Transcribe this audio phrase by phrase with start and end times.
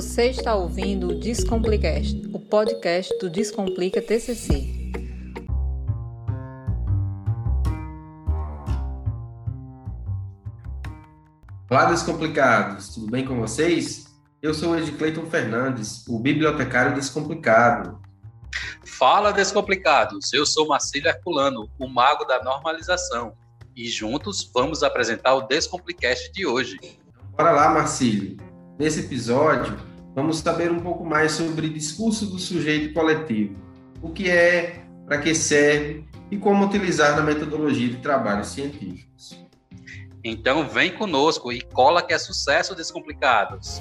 [0.00, 4.92] Você está ouvindo o Descomplicast, o podcast do Descomplica TCC.
[11.68, 14.04] Olá, Descomplicados, tudo bem com vocês?
[14.40, 18.00] Eu sou o Ed Cleiton Fernandes, o bibliotecário descomplicado.
[18.86, 20.32] Fala, Descomplicados!
[20.32, 23.32] Eu sou Marcílio Herculano, o mago da normalização.
[23.74, 26.78] E juntos vamos apresentar o Descomplicast de hoje.
[27.36, 28.36] Bora lá, Marcílio.
[28.78, 29.87] Nesse episódio,
[30.18, 33.54] vamos saber um pouco mais sobre discurso do sujeito coletivo.
[34.02, 39.38] O que é, para que serve e como utilizar na metodologia de trabalhos científicos.
[40.24, 43.80] Então vem conosco e cola que é sucesso Descomplicados.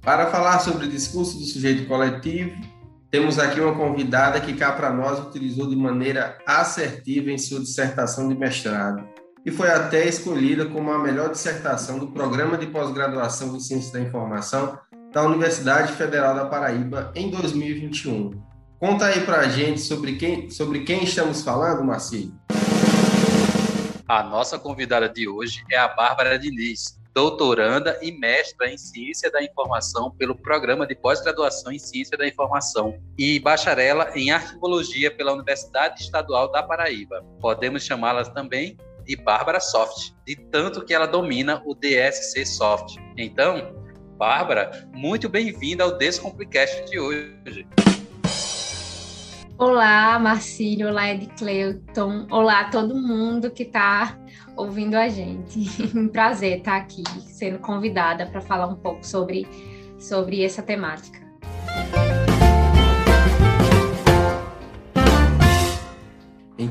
[0.00, 2.56] Para falar sobre discurso do sujeito coletivo,
[3.10, 8.26] temos aqui uma convidada que cá para nós utilizou de maneira assertiva em sua dissertação
[8.26, 9.15] de mestrado
[9.46, 14.00] e foi até escolhida como a melhor dissertação do Programa de Pós-Graduação em Ciência da
[14.00, 14.76] Informação
[15.12, 18.42] da Universidade Federal da Paraíba em 2021.
[18.80, 22.34] Conta aí para a gente sobre quem, sobre quem estamos falando, Marcinho.
[24.08, 29.40] A nossa convidada de hoje é a Bárbara Diniz, doutoranda e mestra em Ciência da
[29.40, 36.02] Informação pelo Programa de Pós-Graduação em Ciência da Informação e bacharela em Arquivologia pela Universidade
[36.02, 37.24] Estadual da Paraíba.
[37.40, 38.76] Podemos chamá-la também
[39.06, 42.96] de Bárbara Soft, de tanto que ela domina o DSC Soft.
[43.16, 43.72] Então,
[44.18, 47.66] Bárbara, muito bem-vinda ao Descomplicast de hoje.
[49.56, 54.18] Olá, Marcílio, olá, Ed Cleuton, olá todo mundo que está
[54.56, 55.66] ouvindo a gente.
[55.96, 59.46] Um prazer estar aqui sendo convidada para falar um pouco sobre,
[59.98, 61.25] sobre essa temática.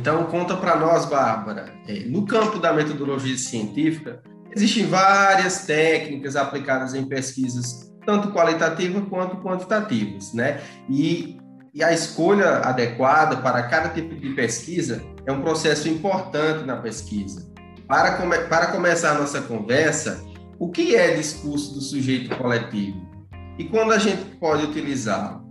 [0.05, 1.73] Então, conta para nós, Bárbara.
[1.87, 4.21] É, no campo da metodologia científica,
[4.55, 10.61] existem várias técnicas aplicadas em pesquisas, tanto qualitativas quanto quantitativas, né?
[10.87, 11.39] E
[11.73, 17.51] e a escolha adequada para cada tipo de pesquisa é um processo importante na pesquisa.
[17.87, 20.23] Para, come para começar a nossa conversa,
[20.59, 23.09] o que é discurso do sujeito coletivo?
[23.57, 25.44] E quando a gente pode utilizá-lo?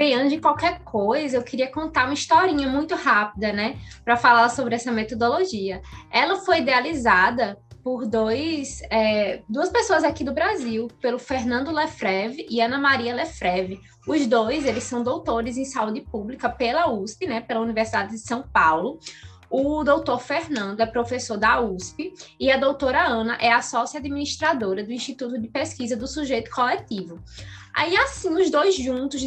[0.00, 4.74] Antes de qualquer coisa, eu queria contar uma historinha muito rápida, né, para falar sobre
[4.74, 5.82] essa metodologia.
[6.10, 12.60] Ela foi idealizada por dois, é, duas pessoas aqui do Brasil, pelo Fernando Lefreve e
[12.60, 13.80] Ana Maria Lefreve.
[14.06, 18.42] Os dois, eles são doutores em saúde pública pela USP, né, pela Universidade de São
[18.42, 18.98] Paulo.
[19.50, 24.84] O doutor Fernando é professor da USP e a doutora Ana é a sócia administradora
[24.84, 27.20] do Instituto de Pesquisa do Sujeito Coletivo.
[27.74, 29.22] Aí, assim, os dois juntos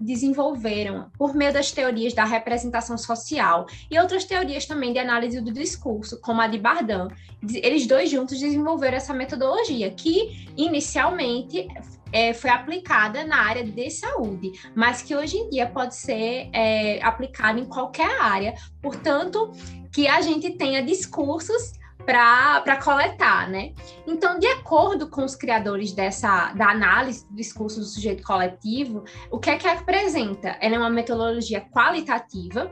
[0.00, 5.52] desenvolveram, por meio das teorias da representação social e outras teorias também de análise do
[5.52, 7.08] discurso, como a de Bardan,
[7.54, 11.66] eles dois juntos desenvolveram essa metodologia, que inicialmente
[12.12, 17.02] é, foi aplicada na área de saúde, mas que hoje em dia pode ser é,
[17.02, 19.52] aplicada em qualquer área, portanto,
[19.92, 21.72] que a gente tenha discursos
[22.04, 23.72] para coletar, né?
[24.06, 29.38] Então, de acordo com os criadores dessa da análise do discurso do sujeito coletivo, o
[29.38, 30.56] que é que apresenta?
[30.60, 32.70] Ela é uma metodologia qualitativa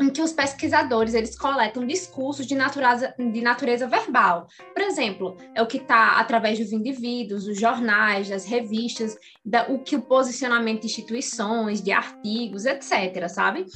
[0.00, 4.46] em que os pesquisadores eles coletam discursos de natureza, de natureza verbal.
[4.72, 9.80] Por exemplo, é o que está através dos indivíduos, dos jornais, das revistas, da, o
[9.80, 13.28] que o posicionamento de instituições, de artigos, etc.
[13.28, 13.66] Sabe?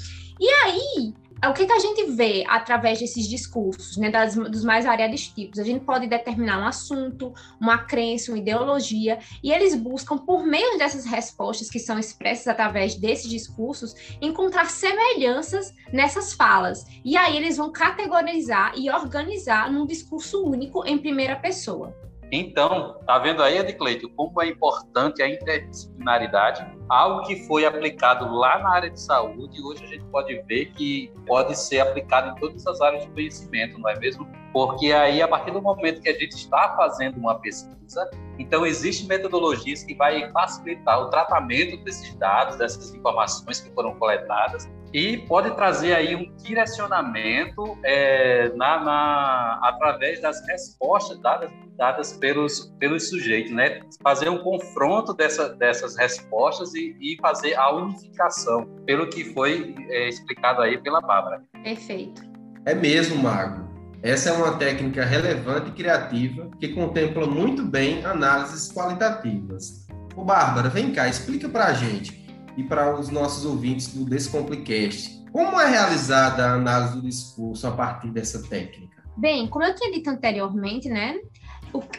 [0.40, 1.14] E aí
[1.48, 5.58] o que, que a gente vê através desses discursos, né, das, dos mais variados tipos?
[5.58, 10.78] A gente pode determinar um assunto, uma crença, uma ideologia, e eles buscam, por meio
[10.78, 16.86] dessas respostas que são expressas através desses discursos, encontrar semelhanças nessas falas.
[17.04, 22.11] E aí eles vão categorizar e organizar num discurso único em primeira pessoa.
[22.34, 28.58] Então, tá vendo aí, Edcleito, como é importante a interdisciplinaridade, algo que foi aplicado lá
[28.58, 32.66] na área de saúde, hoje a gente pode ver que pode ser aplicado em todas
[32.66, 34.26] as áreas de conhecimento, não é mesmo?
[34.52, 39.06] Porque aí, a partir do momento que a gente está fazendo uma pesquisa, então existem
[39.06, 45.50] metodologias que vai facilitar o tratamento desses dados, dessas informações que foram coletadas, e pode
[45.54, 53.52] trazer aí um direcionamento é, na, na, através das respostas dadas, dadas pelos, pelos sujeitos,
[53.52, 53.80] né?
[54.02, 60.08] Fazer um confronto dessa, dessas respostas e, e fazer a unificação, pelo que foi é,
[60.08, 61.42] explicado aí pela Bárbara.
[61.62, 62.22] Perfeito.
[62.66, 63.71] É mesmo, Mago.
[64.02, 69.86] Essa é uma técnica relevante e criativa que contempla muito bem análises qualitativas.
[70.16, 72.26] Ô, Bárbara, vem cá, explica para a gente
[72.56, 75.22] e para os nossos ouvintes do Descomplicast.
[75.30, 79.04] Como é realizada a análise do discurso a partir dessa técnica?
[79.16, 81.20] Bem, como eu tinha dito anteriormente, né?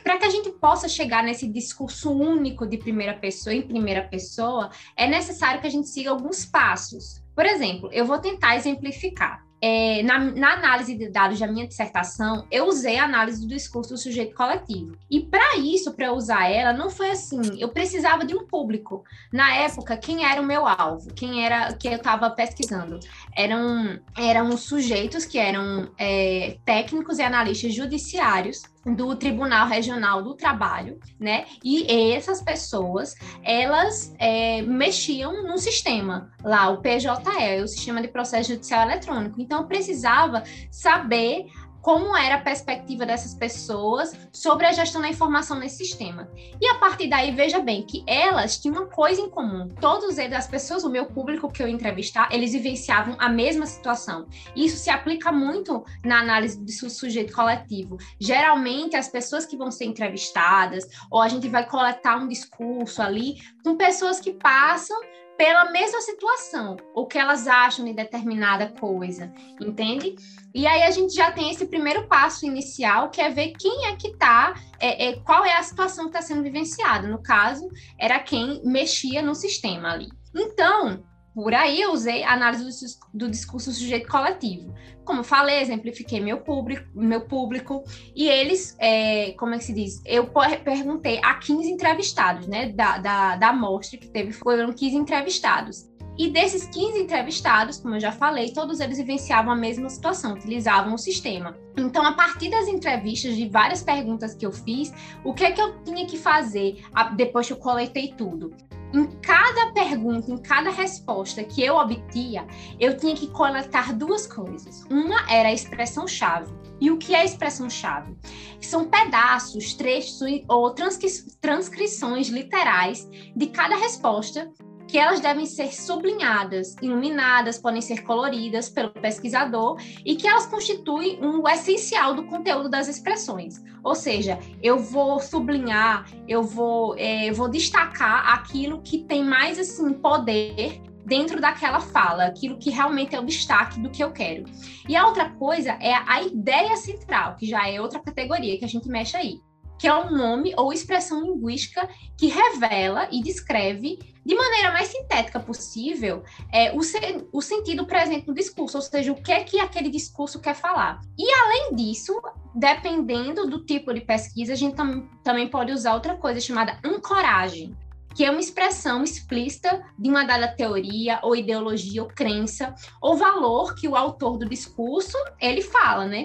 [0.03, 4.69] para que a gente possa chegar nesse discurso único de primeira pessoa, em primeira pessoa,
[4.95, 7.23] é necessário que a gente siga alguns passos.
[7.33, 12.45] Por exemplo, eu vou tentar exemplificar é, na, na, análise de dados da minha dissertação,
[12.51, 14.97] eu usei a análise do discurso do sujeito coletivo.
[15.09, 17.39] E para isso, para usar ela, não foi assim.
[17.57, 19.05] Eu precisava de um público.
[19.31, 21.13] Na época, quem era o meu alvo?
[21.13, 22.99] Quem era que eu estava pesquisando?
[23.33, 30.99] Eram, eram sujeitos que eram é, técnicos e analistas judiciários do Tribunal Regional do Trabalho,
[31.19, 31.45] né?
[31.63, 38.49] E essas pessoas, elas é, mexiam no sistema, lá o PJE, o Sistema de Processo
[38.49, 39.39] Judicial Eletrônico.
[39.39, 41.47] Então, precisava saber
[41.83, 46.29] como era a perspectiva dessas pessoas sobre a gestão da informação nesse sistema.
[46.59, 49.67] E a partir daí, veja bem que elas tinham uma coisa em comum.
[49.81, 54.25] Todos eles, as pessoas, o meu público que eu entrevistar, eles vivenciavam a mesma situação.
[54.55, 57.97] Isso se aplica muito na análise do sujeito coletivo.
[58.17, 63.41] Geralmente, as pessoas que vão ser entrevistadas, ou a gente vai coletar um discurso ali
[63.61, 64.97] com pessoas que passam
[65.37, 70.15] pela mesma situação, o que elas acham de determinada coisa, entende?
[70.53, 73.95] E aí a gente já tem esse primeiro passo inicial, que é ver quem é
[73.95, 77.07] que está, é, é, qual é a situação que está sendo vivenciada.
[77.07, 80.09] No caso, era quem mexia no sistema ali.
[80.35, 81.03] Então,
[81.33, 82.63] por aí eu usei análise
[83.11, 84.73] do, do discurso sujeito coletivo.
[85.03, 87.83] Como falei, exemplifiquei meu público, meu público
[88.15, 90.01] e eles, é, como é que se diz?
[90.05, 90.29] Eu
[90.63, 92.71] perguntei a 15 entrevistados, né?
[92.71, 95.93] Da, da, da amostra que teve, foram 15 entrevistados.
[96.17, 100.93] E desses 15 entrevistados, como eu já falei, todos eles vivenciavam a mesma situação, utilizavam
[100.93, 101.57] o sistema.
[101.75, 104.93] Então, a partir das entrevistas, de várias perguntas que eu fiz,
[105.23, 106.83] o que é que eu tinha que fazer
[107.15, 108.55] depois que eu coletei tudo?
[108.93, 112.45] Em cada pergunta, em cada resposta que eu obtia,
[112.79, 114.83] eu tinha que coletar duas coisas.
[114.89, 116.53] Uma era a expressão-chave.
[116.79, 118.15] E o que é expressão-chave?
[118.61, 121.09] São pedaços, trechos ou transcri
[121.41, 124.51] transcrições literais de cada resposta
[124.93, 131.19] que elas devem ser sublinhadas, iluminadas, podem ser coloridas pelo pesquisador e que elas constituem
[131.19, 133.59] um essencial do conteúdo das expressões.
[133.83, 139.93] Ou seja, eu vou sublinhar, eu vou, é, vou destacar aquilo que tem mais assim
[139.93, 144.43] poder dentro daquela fala, aquilo que realmente é o destaque do que eu quero.
[144.87, 148.69] E a outra coisa é a ideia central, que já é outra categoria que a
[148.69, 149.41] gente mexe aí
[149.83, 155.41] que é um nome ou expressão linguística que revela e descreve de maneira mais sintética
[155.41, 156.97] possível é, o, se,
[157.33, 161.01] o sentido presente no discurso, ou seja, o que é que aquele discurso quer falar.
[161.19, 162.17] E além disso,
[162.55, 167.75] dependendo do tipo de pesquisa, a gente tam, também pode usar outra coisa chamada ancoragem,
[168.15, 173.75] que é uma expressão explícita de uma dada teoria ou ideologia ou crença ou valor
[173.75, 176.23] que o autor do discurso ele fala, né?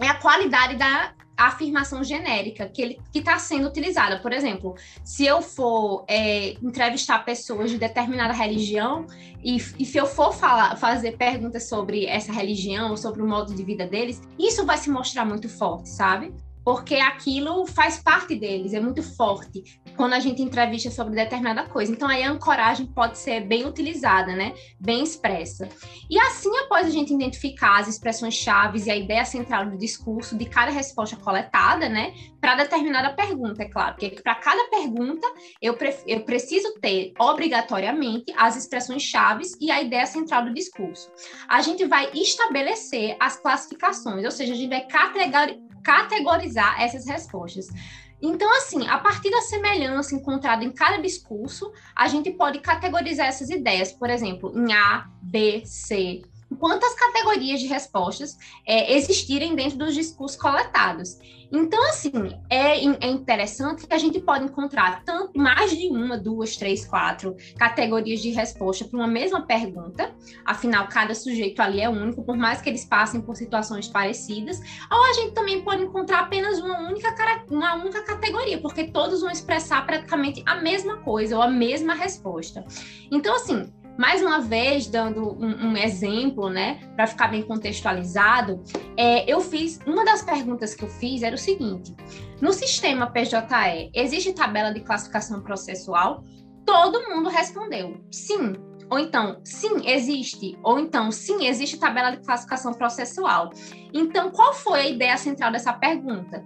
[0.00, 4.18] É a qualidade da a afirmação genérica que ele que está sendo utilizada.
[4.18, 4.74] Por exemplo,
[5.04, 9.06] se eu for é, entrevistar pessoas de determinada religião
[9.42, 13.62] e, e se eu for falar, fazer perguntas sobre essa religião, sobre o modo de
[13.62, 16.34] vida deles, isso vai se mostrar muito forte, sabe?
[16.68, 21.90] Porque aquilo faz parte deles, é muito forte quando a gente entrevista sobre determinada coisa.
[21.90, 24.52] Então aí a ancoragem pode ser bem utilizada, né?
[24.78, 25.66] Bem expressa.
[26.10, 30.36] E assim, após a gente identificar as expressões chaves e a ideia central do discurso
[30.36, 35.26] de cada resposta coletada, né, para determinada pergunta, é claro, porque para cada pergunta
[35.62, 35.74] eu,
[36.06, 41.10] eu preciso ter obrigatoriamente as expressões chaves e a ideia central do discurso.
[41.48, 47.68] A gente vai estabelecer as classificações, ou seja, a gente vai categorizar categorizar essas respostas.
[48.20, 53.48] Então, assim, a partir da semelhança encontrada em cada discurso, a gente pode categorizar essas
[53.48, 56.20] ideias, por exemplo, em A, B, C.
[56.56, 58.36] Quantas categorias de respostas
[58.66, 61.18] é, existirem dentro dos discursos coletados.
[61.50, 62.12] Então, assim,
[62.50, 67.34] é, é interessante que a gente pode encontrar tanto mais de uma, duas, três, quatro
[67.56, 70.14] categorias de resposta para uma mesma pergunta.
[70.44, 74.60] Afinal, cada sujeito ali é único, por mais que eles passem por situações parecidas.
[74.90, 77.14] Ou a gente também pode encontrar apenas uma única,
[77.50, 82.64] uma única categoria, porque todos vão expressar praticamente a mesma coisa ou a mesma resposta.
[83.10, 88.62] Então, assim, mais uma vez, dando um, um exemplo, né, para ficar bem contextualizado,
[88.96, 91.92] é, eu fiz, uma das perguntas que eu fiz era o seguinte:
[92.40, 96.22] no sistema PJE, existe tabela de classificação processual?
[96.64, 98.52] Todo mundo respondeu sim.
[98.90, 100.56] Ou então, sim, existe.
[100.62, 103.50] Ou então, sim, existe tabela de classificação processual.
[103.92, 106.42] Então, qual foi a ideia central dessa pergunta?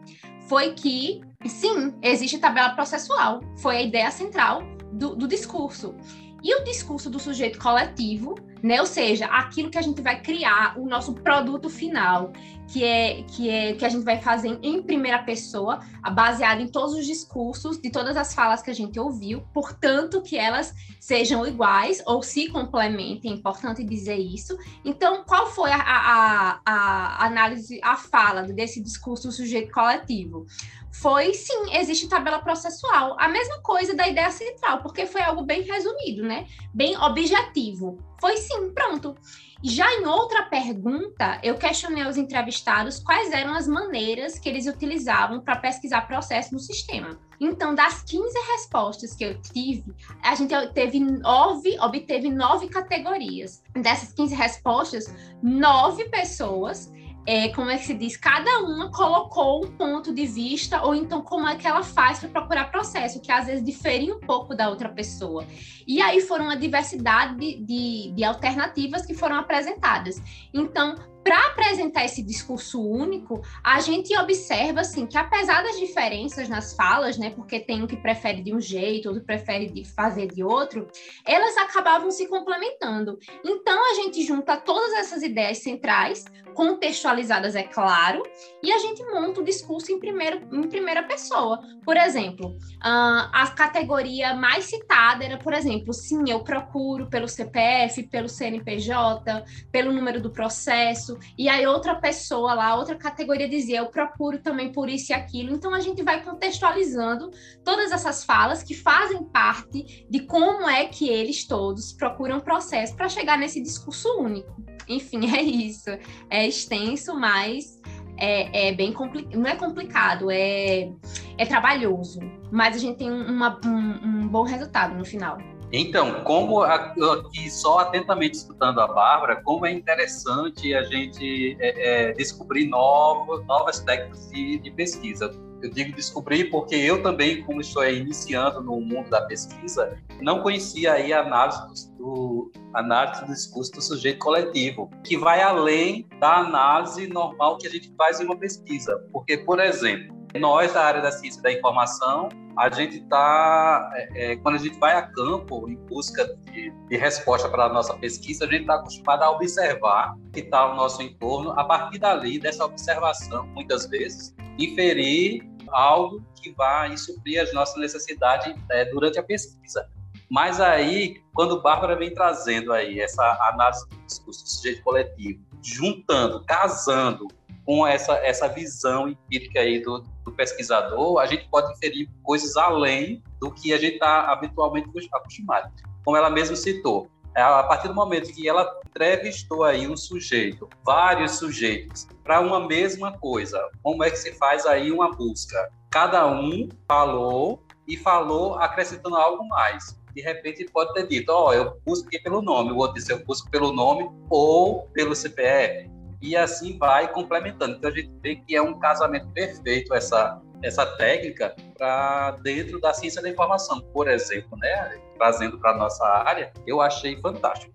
[0.49, 3.41] Foi que, sim, existe tabela processual.
[3.59, 5.95] Foi a ideia central do, do discurso.
[6.43, 8.81] E o discurso do sujeito coletivo né?
[8.81, 12.33] Ou seja, aquilo que a gente vai criar, o nosso produto final,
[12.69, 15.81] que é que é que a gente vai fazer em primeira pessoa,
[16.13, 20.37] baseado em todos os discursos de todas as falas que a gente ouviu, portanto que
[20.37, 24.57] elas sejam iguais ou se complementem, é importante dizer isso.
[24.85, 30.47] Então, qual foi a, a, a análise, a fala desse discurso do sujeito coletivo?
[30.93, 33.17] foi sim, existe tabela processual.
[33.19, 36.47] A mesma coisa da ideia central, porque foi algo bem resumido, né?
[36.73, 37.99] Bem objetivo.
[38.23, 39.17] Foi sim, pronto.
[39.65, 45.41] Já em outra pergunta, eu questionei os entrevistados quais eram as maneiras que eles utilizavam
[45.41, 47.19] para pesquisar processo no sistema.
[47.41, 53.61] Então, das 15 respostas que eu tive, a gente teve nove, obteve nove categorias.
[53.75, 55.13] Dessas 15 respostas,
[55.43, 56.93] nove pessoas
[57.25, 61.23] é, como é que se diz, cada uma colocou um ponto de vista, ou então
[61.23, 64.69] como é que ela faz para procurar processo, que às vezes diferia um pouco da
[64.69, 65.47] outra pessoa.
[65.87, 70.21] E aí foram uma diversidade de, de, de alternativas que foram apresentadas.
[70.53, 76.75] Então, para apresentar esse discurso único, a gente observa assim que apesar das diferenças nas
[76.75, 80.43] falas, né, porque tem um que prefere de um jeito, outro prefere de fazer de
[80.43, 80.89] outro,
[81.25, 83.19] elas acabavam se complementando.
[83.45, 86.25] Então a gente junta todas essas ideias centrais,
[86.55, 88.23] contextualizadas é claro,
[88.63, 91.59] e a gente monta o discurso em, primeiro, em primeira pessoa.
[91.83, 98.29] Por exemplo, a categoria mais citada era, por exemplo, sim, eu procuro pelo CPF, pelo
[98.29, 103.87] CNPJ, pelo número do processo isso, e aí outra pessoa lá, outra categoria dizia, eu
[103.87, 105.55] procuro também por isso e aquilo.
[105.55, 107.31] Então a gente vai contextualizando
[107.65, 113.09] todas essas falas que fazem parte de como é que eles todos procuram processo para
[113.09, 114.63] chegar nesse discurso único.
[114.89, 115.91] Enfim, é isso.
[116.31, 117.81] É extenso, mas
[118.17, 119.39] é, é bem complicado.
[119.39, 120.93] Não é complicado, é,
[121.39, 122.21] é trabalhoso.
[122.51, 125.39] Mas a gente tem uma, um, um bom resultado no final.
[125.73, 132.13] Então, como aqui só atentamente escutando a Bárbara, como é interessante a gente é, é,
[132.13, 135.33] descobrir novos, novas técnicas de, de, pesquisa.
[135.63, 140.95] Eu digo descobrir porque eu também, como estou iniciando no mundo da pesquisa, não conhecia
[140.95, 146.39] aí a análise do, do, análise do discurso do sujeito coletivo, que vai além da
[146.39, 148.99] análise normal que a gente faz em uma pesquisa.
[149.13, 154.37] Porque, por exemplo, nós da área da ciência da informação a gente está, é, é,
[154.37, 158.45] quando a gente vai a campo em busca de, de resposta para a nossa pesquisa,
[158.45, 162.39] a gente está acostumado a observar o que está ao nosso entorno, a partir dali,
[162.39, 169.23] dessa observação, muitas vezes, inferir algo que vai suprir as nossas necessidades é, durante a
[169.23, 169.89] pesquisa.
[170.31, 176.45] Mas aí, quando Bárbara vem trazendo aí essa análise do discurso do sujeito coletivo, juntando,
[176.45, 177.29] casando
[177.65, 183.23] com essa, essa visão empírica aí do, do pesquisador, a gente pode inferir coisas além
[183.41, 185.71] do que a gente está habitualmente acostumado.
[186.05, 191.33] Como ela mesma citou, a partir do momento que ela entrevistou aí um sujeito, vários
[191.33, 195.71] sujeitos, para uma mesma coisa, como é que se faz aí uma busca?
[195.91, 199.99] Cada um falou e falou acrescentando algo mais.
[200.15, 203.25] De repente pode ter dito, ó, oh, eu busco pelo nome, o outro disse, eu
[203.25, 207.77] busco pelo nome ou pelo CPF e assim vai complementando.
[207.77, 212.95] Então a gente vê que é um casamento perfeito essa essa técnica para dentro da
[212.95, 215.01] ciência da informação, por exemplo, né?
[215.23, 217.73] Trazendo para nossa área, eu achei fantástico.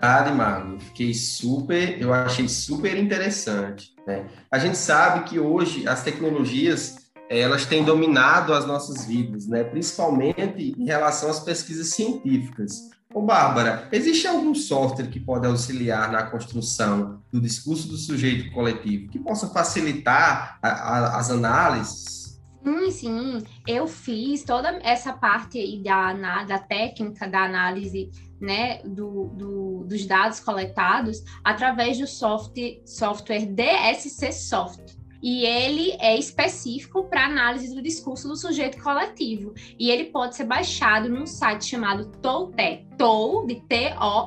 [0.00, 0.82] Verdade.
[0.86, 3.94] Fiquei super, eu achei super interessante.
[4.06, 4.24] Né?
[4.50, 6.96] A gente sabe que hoje as tecnologias
[7.28, 9.62] elas têm dominado as nossas vidas, né?
[9.62, 12.90] principalmente em relação às pesquisas científicas.
[13.12, 19.10] Ô, Bárbara, existe algum software que pode auxiliar na construção do discurso do sujeito coletivo,
[19.10, 22.21] que possa facilitar a, a, as análises?
[22.64, 23.42] Sim, sim.
[23.66, 30.06] Eu fiz toda essa parte aí da, da técnica da análise né, do, do, dos
[30.06, 37.80] dados coletados através do software, software DSC Soft e ele é específico para análise do
[37.80, 39.54] discurso do sujeito coletivo.
[39.78, 44.26] E ele pode ser baixado num site chamado Toltec, Tol, de T-O-L-T-E-C-A,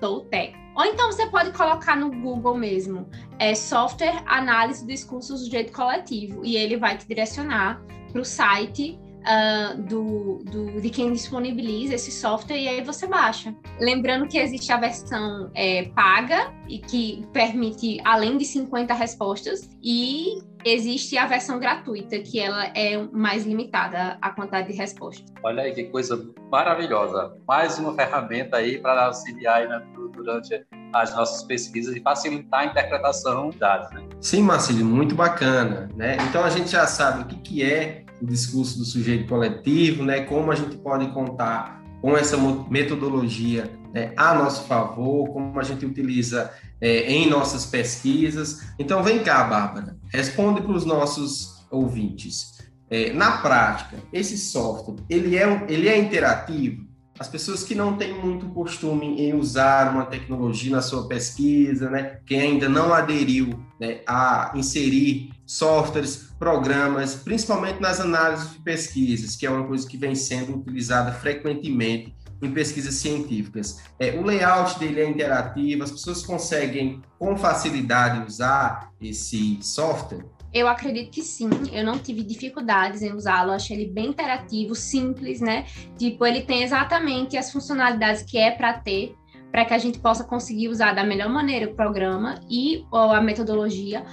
[0.00, 0.54] Toltec.
[0.76, 3.08] Ou então você pode colocar no Google mesmo,
[3.38, 8.24] é software análise do discurso do sujeito coletivo, e ele vai te direcionar para o
[8.24, 13.54] site uh, do, do, de quem disponibiliza esse software e aí você baixa.
[13.80, 20.38] Lembrando que existe a versão é, paga e que permite além de 50 respostas e
[20.66, 25.24] existe a versão gratuita, que ela é mais limitada a quantidade de respostas.
[25.42, 27.36] Olha aí que coisa maravilhosa.
[27.46, 29.80] Mais uma ferramenta aí para auxiliar aí, né,
[30.12, 33.90] durante as nossas pesquisas e facilitar a interpretação de dados.
[33.92, 34.08] Né?
[34.20, 35.88] Sim, Marcílio, muito bacana.
[35.94, 36.16] Né?
[36.28, 40.22] Então a gente já sabe o que, que é o discurso do sujeito coletivo, né?
[40.22, 42.36] Como a gente pode contar com essa
[42.70, 48.62] metodologia né, a nosso favor, como a gente utiliza é, em nossas pesquisas.
[48.78, 52.56] Então, vem cá, Bárbara, responde para os nossos ouvintes.
[52.88, 56.86] É, na prática, esse software, ele é, ele é interativo?
[57.18, 62.18] as pessoas que não têm muito costume em usar uma tecnologia na sua pesquisa, né,
[62.26, 69.46] quem ainda não aderiu né, a inserir softwares, programas, principalmente nas análises de pesquisas, que
[69.46, 73.82] é uma coisa que vem sendo utilizada frequentemente em pesquisas científicas.
[73.98, 80.24] É, o layout dele é interativo, as pessoas conseguem com facilidade usar esse software.
[80.52, 85.40] Eu acredito que sim, eu não tive dificuldades em usá-lo, achei ele bem interativo, simples,
[85.40, 85.66] né?
[85.98, 89.14] Tipo, ele tem exatamente as funcionalidades que é para ter,
[89.56, 94.04] para que a gente possa conseguir usar da melhor maneira o programa e a metodologia.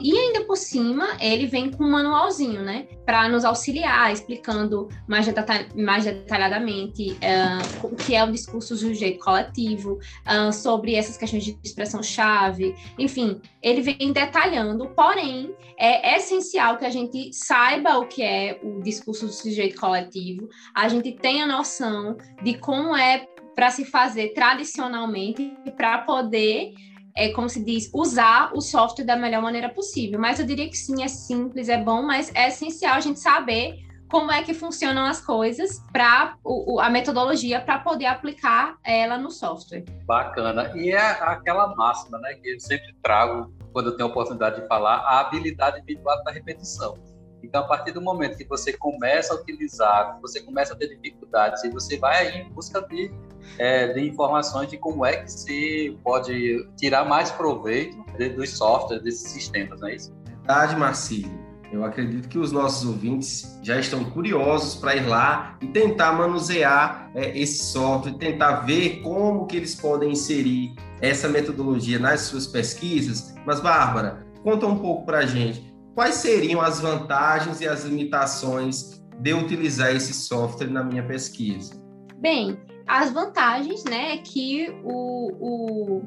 [0.00, 2.88] E ainda por cima, ele vem com um manualzinho, né?
[3.06, 5.32] Para nos auxiliar, explicando mais,
[5.76, 11.44] mais detalhadamente uh, o que é o discurso do jeito coletivo, uh, sobre essas questões
[11.44, 18.20] de expressão-chave, enfim, ele vem detalhando, porém, é essencial que a gente saiba o que
[18.20, 23.28] é o discurso do sujeito coletivo, a gente tenha noção de como é
[23.58, 26.74] para se fazer tradicionalmente para poder,
[27.16, 30.16] é, como se diz, usar o software da melhor maneira possível.
[30.20, 33.74] Mas eu diria que sim, é simples, é bom, mas é essencial a gente saber
[34.08, 36.36] como é que funcionam as coisas para
[36.78, 39.84] a metodologia para poder aplicar ela no software.
[40.06, 40.70] Bacana.
[40.76, 44.68] E é aquela máxima, né, que eu sempre trago quando eu tenho a oportunidade de
[44.68, 46.94] falar, a habilidade individual da repetição.
[47.42, 51.62] Então, a partir do momento que você começa a utilizar, você começa a ter dificuldades
[51.64, 53.10] e você vai aí em busca de,
[53.58, 57.96] é, de informações de como é que se pode tirar mais proveito
[58.36, 60.12] dos softwares, desses sistemas, não é isso?
[60.24, 61.48] Verdade, Marcílio.
[61.70, 67.10] Eu acredito que os nossos ouvintes já estão curiosos para ir lá e tentar manusear
[67.14, 73.34] é, esse software, tentar ver como que eles podem inserir essa metodologia nas suas pesquisas.
[73.44, 75.68] Mas, Bárbara, conta um pouco para a gente
[75.98, 81.74] quais seriam as vantagens e as limitações de utilizar esse software na minha pesquisa?
[82.20, 82.56] Bem,
[82.88, 86.02] as vantagens, né, é que o, o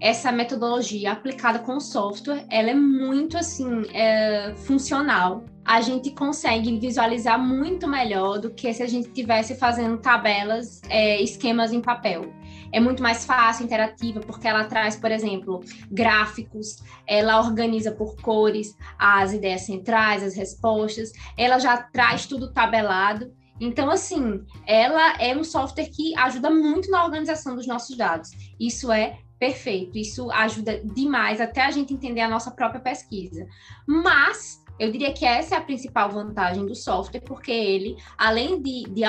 [0.00, 5.44] essa metodologia aplicada com o software, ela é muito assim é, funcional.
[5.64, 11.22] A gente consegue visualizar muito melhor do que se a gente estivesse fazendo tabelas, é,
[11.22, 12.32] esquemas em papel
[12.72, 18.74] é muito mais fácil, interativa, porque ela traz, por exemplo, gráficos, ela organiza por cores
[18.98, 23.30] as ideias centrais, as respostas, ela já traz tudo tabelado.
[23.64, 28.30] Então, assim, ela é um software que ajuda muito na organização dos nossos dados.
[28.58, 33.46] Isso é perfeito, isso ajuda demais até a gente entender a nossa própria pesquisa.
[33.86, 38.82] Mas eu diria que essa é a principal vantagem do software, porque ele, além de,
[38.88, 39.02] de,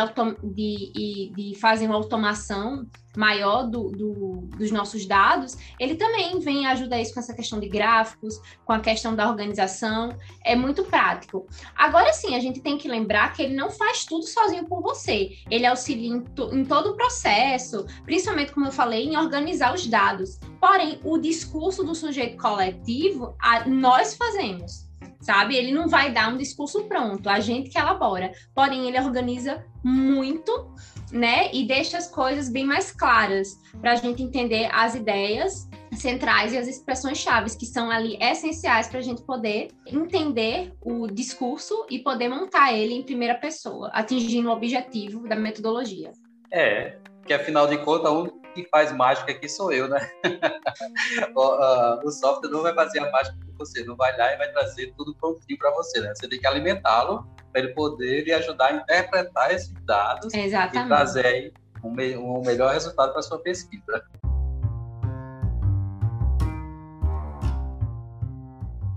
[0.44, 7.02] de, de fazer uma automação maior do, do, dos nossos dados, ele também vem ajudar
[7.02, 11.48] isso com essa questão de gráficos, com a questão da organização, é muito prático.
[11.76, 15.32] Agora sim, a gente tem que lembrar que ele não faz tudo sozinho por você,
[15.50, 20.40] ele auxilia em, em todo o processo, principalmente, como eu falei, em organizar os dados.
[20.62, 25.56] Porém, o discurso do sujeito coletivo, a, nós fazemos sabe?
[25.56, 28.32] Ele não vai dar um discurso pronto, a gente que elabora.
[28.54, 30.74] Porém, ele organiza muito,
[31.12, 31.50] né?
[31.54, 36.58] E deixa as coisas bem mais claras para a gente entender as ideias centrais e
[36.58, 42.00] as expressões chaves que são ali essenciais para a gente poder entender o discurso e
[42.00, 46.12] poder montar ele em primeira pessoa, atingindo o objetivo da metodologia.
[46.52, 50.10] É, que afinal de contas, único que faz mágica aqui sou eu, né?
[51.36, 53.36] o, uh, o, software não vai fazer a mágica
[53.66, 56.14] você, não vai lá e vai trazer tudo prontinho para você, né?
[56.16, 60.86] Você tem que alimentá-lo para ele poder lhe ajudar a interpretar esses dados Exatamente.
[60.86, 64.04] e trazer aí um, me um melhor resultado para sua pesquisa.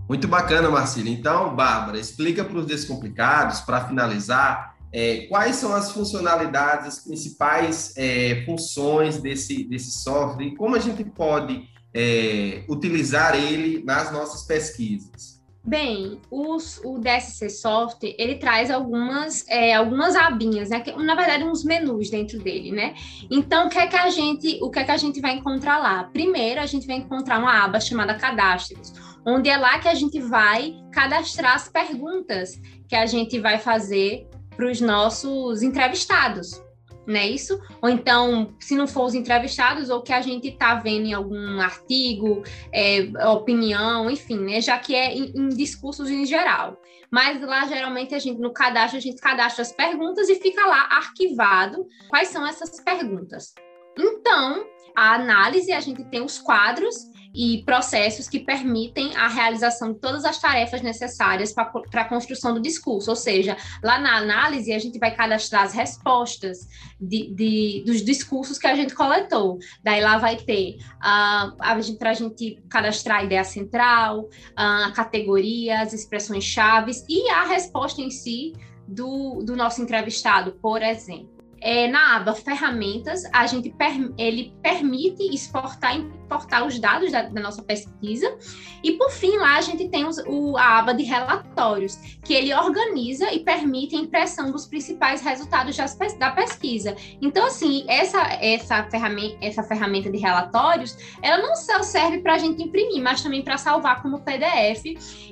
[0.09, 1.09] Muito bacana, Marcelo.
[1.09, 7.93] Então, Bárbara, explica para os descomplicados, para finalizar, é, quais são as funcionalidades, as principais
[7.97, 14.43] é, funções desse, desse software e como a gente pode é, utilizar ele nas nossas
[14.43, 15.41] pesquisas?
[15.65, 20.85] Bem, os, o DSC Software, ele traz algumas, é, algumas abinhas, né?
[20.99, 22.95] Na verdade, uns menus dentro dele, né?
[23.29, 25.79] Então, o que é que a gente, o que é que a gente vai encontrar
[25.79, 26.05] lá?
[26.05, 28.93] Primeiro, a gente vai encontrar uma aba chamada Cadastros,
[29.27, 34.29] onde é lá que a gente vai cadastrar as perguntas que a gente vai fazer
[34.55, 36.63] para os nossos entrevistados.
[37.07, 37.61] Não é isso?
[37.81, 41.61] Ou então, se não for os entrevistados, ou que a gente está vendo em algum
[41.61, 42.43] artigo,
[42.73, 44.61] é, opinião, enfim, né?
[44.61, 46.81] Já que é em, em, discursos em geral.
[47.11, 50.89] Mas lá, geralmente, a gente, no cadastro, a gente cadastra as perguntas e fica lá
[50.91, 53.55] arquivado quais são essas perguntas.
[53.97, 54.67] Então,
[54.97, 56.97] a análise, a gente tem os quadros
[57.37, 62.61] e processos que permitem a realização de todas as tarefas necessárias para a construção do
[62.61, 63.11] discurso.
[63.11, 66.67] Ou seja, lá na análise, a gente vai cadastrar as respostas
[66.99, 69.59] de, de dos discursos que a gente coletou.
[69.85, 71.55] Daí lá vai ter uh,
[71.99, 77.45] para a gente cadastrar a ideia central, uh, a categoria, as expressões chaves e a
[77.45, 78.55] resposta em si
[78.89, 85.23] do, do nosso entrevistado, por exemplo é, na aba ferramentas, a gente per, ele permite
[85.35, 88.37] exportar e importar os dados da, da, nossa pesquisa.
[88.83, 92.53] E por fim, lá a gente tem os, o, a aba de relatórios, que ele
[92.55, 96.97] organiza e permite a impressão dos principais resultados das, da pesquisa.
[97.23, 102.39] Então, assim, essa, essa, ferramenta, essa ferramenta de relatórios, ela não só serve para a
[102.39, 104.85] gente imprimir, mas também para salvar como PDF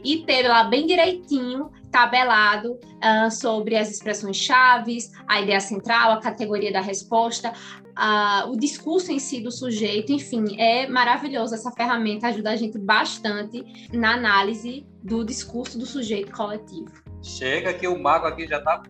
[0.05, 6.21] e ter lá bem direitinho tabelado uh, sobre as expressões chaves, a ideia central, a
[6.21, 7.53] categoria da resposta,
[7.97, 12.77] uh, o discurso em si do sujeito, enfim, é maravilhoso essa ferramenta, ajuda a gente
[12.81, 16.91] bastante na análise do discurso do sujeito coletivo.
[17.23, 18.83] Chega que o Mago aqui já está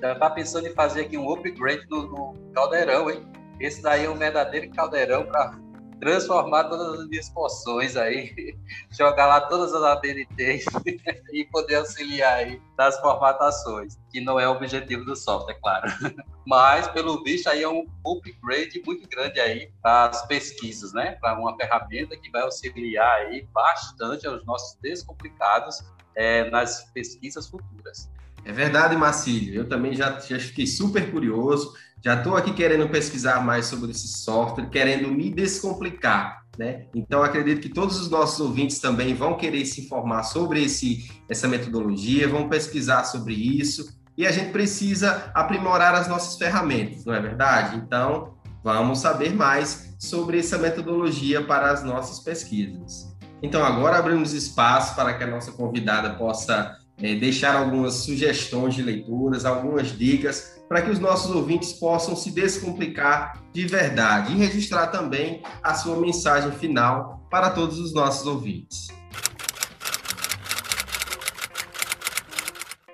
[0.00, 3.26] já tá pensando em fazer aqui um upgrade no, no caldeirão, hein?
[3.58, 5.58] Esse daí é um verdadeiro caldeirão para
[6.00, 8.56] transformar todas as minhas poções aí,
[8.90, 10.64] jogar lá todas as ABNTs
[11.32, 15.86] e poder auxiliar aí nas formatações, que não é o objetivo do software, é claro.
[16.46, 21.16] Mas, pelo visto, aí é um upgrade muito grande aí para as pesquisas, né?
[21.20, 25.82] Para uma ferramenta que vai auxiliar aí bastante aos nossos descomplicados
[26.14, 28.08] é, nas pesquisas futuras.
[28.44, 29.56] É verdade, Marcílio.
[29.56, 34.08] Eu também já, já fiquei super curioso já estou aqui querendo pesquisar mais sobre esse
[34.08, 36.86] software, querendo me descomplicar, né?
[36.94, 41.48] Então acredito que todos os nossos ouvintes também vão querer se informar sobre esse, essa
[41.48, 47.20] metodologia, vão pesquisar sobre isso e a gente precisa aprimorar as nossas ferramentas, não é
[47.20, 47.76] verdade?
[47.76, 53.14] Então vamos saber mais sobre essa metodologia para as nossas pesquisas.
[53.42, 58.82] Então agora abrimos espaço para que a nossa convidada possa é, deixar algumas sugestões de
[58.82, 64.88] leituras, algumas dicas para que os nossos ouvintes possam se descomplicar de verdade e registrar
[64.88, 68.88] também a sua mensagem final para todos os nossos ouvintes.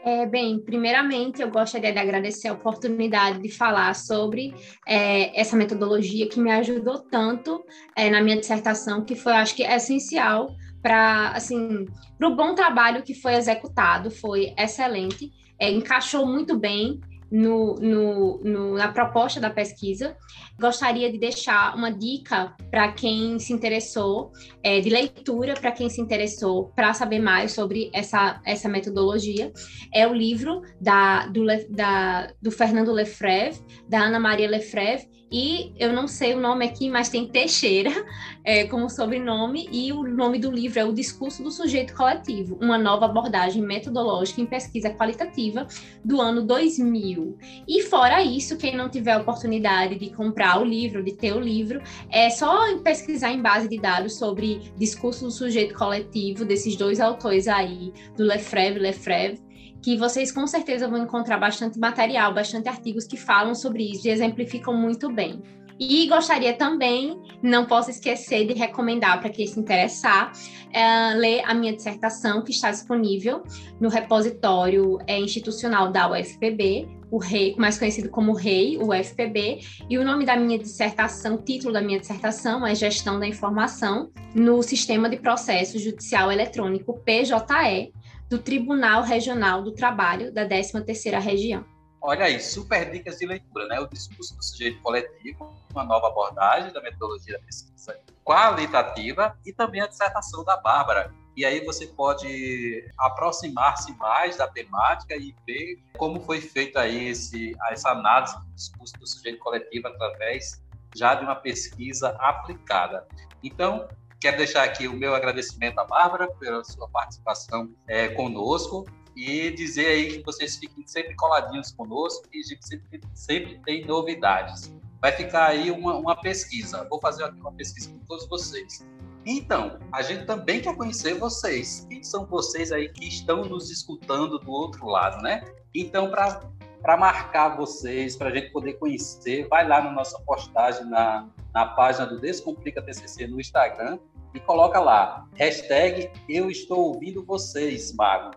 [0.04, 4.52] É, bem, primeiramente eu gostaria de agradecer a oportunidade de falar sobre
[4.84, 7.64] é, essa metodologia que me ajudou tanto
[7.96, 10.50] é, na minha dissertação, que foi, acho que, essencial
[10.82, 11.86] para, assim,
[12.18, 17.00] para o bom trabalho que foi executado, foi excelente, é, encaixou muito bem
[17.32, 20.14] no, no, no, na proposta da pesquisa.
[20.60, 24.30] Gostaria de deixar uma dica para quem se interessou,
[24.62, 29.50] é, de leitura para quem se interessou para saber mais sobre essa, essa metodologia.
[29.92, 35.94] É o livro da, do, da, do Fernando Lefreve, da Ana Maria Lefreve, e eu
[35.94, 37.90] não sei o nome aqui, mas tem Teixeira
[38.44, 42.76] é, como sobrenome, e o nome do livro é O Discurso do Sujeito Coletivo, uma
[42.76, 45.66] nova abordagem metodológica em pesquisa qualitativa
[46.04, 47.21] do ano 2000.
[47.66, 51.80] E fora isso, quem não tiver oportunidade de comprar o livro, de ter o livro,
[52.10, 57.48] é só pesquisar em base de dados sobre discurso do sujeito coletivo desses dois autores
[57.48, 59.40] aí, do Lefreve e Lefreve,
[59.82, 64.10] que vocês com certeza vão encontrar bastante material, bastante artigos que falam sobre isso e
[64.10, 65.42] exemplificam muito bem.
[65.84, 70.30] E gostaria também, não posso esquecer de recomendar para quem se interessar,
[70.72, 73.42] é, ler a minha dissertação que está disponível
[73.80, 79.58] no repositório é, institucional da UFPB, o REI, mais conhecido como REI, UFPB,
[79.90, 84.12] e o nome da minha dissertação, o título da minha dissertação é Gestão da Informação
[84.36, 87.92] no Sistema de Processo Judicial Eletrônico, PJE,
[88.30, 91.71] do Tribunal Regional do Trabalho da 13ª Região.
[92.04, 93.78] Olha aí, super dicas de leitura, né?
[93.78, 99.80] O discurso do sujeito coletivo, uma nova abordagem da metodologia da pesquisa qualitativa e também
[99.80, 101.14] a dissertação da Bárbara.
[101.36, 107.54] E aí você pode aproximar-se mais da temática e ver como foi feita aí esse,
[107.70, 110.60] essa análise do discurso do sujeito coletivo através
[110.96, 113.06] já de uma pesquisa aplicada.
[113.44, 113.88] Então,
[114.22, 118.86] Quero deixar aqui o meu agradecimento à Bárbara pela sua participação é, conosco
[119.16, 123.84] e dizer aí que vocês fiquem sempre coladinhos conosco e a gente sempre, sempre tem
[123.84, 124.72] novidades.
[125.00, 126.86] Vai ficar aí uma, uma pesquisa.
[126.88, 128.86] Vou fazer aqui uma pesquisa com todos vocês.
[129.26, 131.86] Então, a gente também quer conhecer vocês.
[131.88, 135.44] Quem são vocês aí que estão nos escutando do outro lado, né?
[135.74, 136.40] Então, para
[136.82, 141.64] para marcar vocês, para a gente poder conhecer, vai lá na nossa postagem na, na
[141.64, 144.00] página do Descomplica TCC no Instagram
[144.34, 148.36] e coloca lá, hashtag eu estou ouvindo vocês, Mago.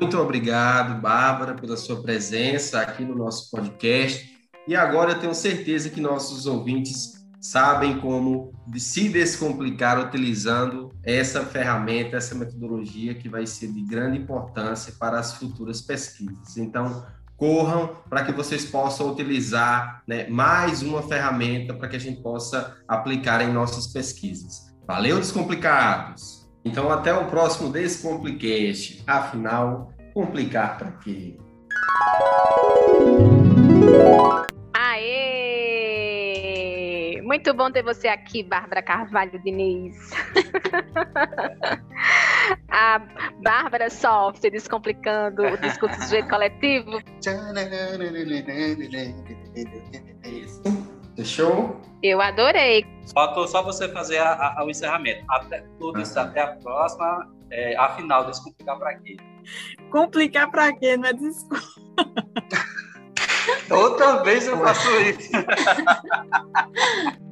[0.00, 4.34] Muito obrigado, Bárbara, pela sua presença aqui no nosso podcast.
[4.66, 12.16] E agora eu tenho certeza que nossos ouvintes sabem como se descomplicar utilizando essa ferramenta,
[12.16, 16.56] essa metodologia que vai ser de grande importância para as futuras pesquisas.
[16.56, 22.22] Então, corram para que vocês possam utilizar né, mais uma ferramenta para que a gente
[22.22, 24.74] possa aplicar em nossas pesquisas.
[24.86, 26.39] Valeu, descomplicados!
[26.64, 29.02] Então, até o próximo Descomplicast.
[29.06, 31.36] Afinal, complicar para quê?
[34.74, 35.20] Aê!
[37.22, 40.10] Muito bom ter você aqui, Bárbara Carvalho Diniz.
[42.68, 42.98] A
[43.42, 47.00] Bárbara Soft descomplicando o discurso do jeito coletivo.
[51.16, 51.80] Fechou?
[52.02, 52.86] Eu adorei.
[53.12, 55.24] Faltou só você fazer a, a, o encerramento.
[55.28, 57.30] Até tudo isso, até a próxima.
[57.50, 59.16] É, afinal, descomplicar para quê?
[59.90, 60.96] Complicar para quê?
[60.96, 61.64] Não é desculpa.
[63.70, 65.30] Outra vez eu faço isso.